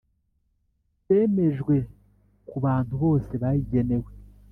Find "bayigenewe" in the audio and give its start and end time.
3.41-4.09